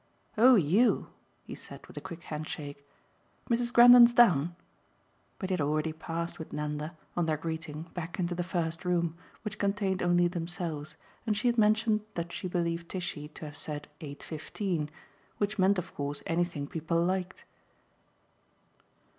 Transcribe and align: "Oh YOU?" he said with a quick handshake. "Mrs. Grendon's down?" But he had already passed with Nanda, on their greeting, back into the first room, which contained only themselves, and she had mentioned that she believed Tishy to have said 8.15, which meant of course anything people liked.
"Oh 0.35 0.55
YOU?" 0.55 1.09
he 1.43 1.53
said 1.53 1.85
with 1.85 1.95
a 1.95 2.01
quick 2.01 2.23
handshake. 2.23 2.83
"Mrs. 3.51 3.71
Grendon's 3.71 4.15
down?" 4.15 4.55
But 5.37 5.51
he 5.51 5.53
had 5.53 5.61
already 5.61 5.93
passed 5.93 6.39
with 6.39 6.53
Nanda, 6.53 6.97
on 7.15 7.27
their 7.27 7.37
greeting, 7.37 7.83
back 7.93 8.17
into 8.17 8.33
the 8.33 8.41
first 8.43 8.83
room, 8.83 9.15
which 9.43 9.59
contained 9.59 10.01
only 10.01 10.27
themselves, 10.27 10.97
and 11.27 11.37
she 11.37 11.47
had 11.47 11.59
mentioned 11.59 12.01
that 12.15 12.31
she 12.31 12.47
believed 12.47 12.89
Tishy 12.89 13.27
to 13.27 13.45
have 13.45 13.55
said 13.55 13.89
8.15, 13.99 14.89
which 15.37 15.59
meant 15.59 15.77
of 15.77 15.93
course 15.93 16.23
anything 16.25 16.65
people 16.65 16.99
liked. 16.99 17.43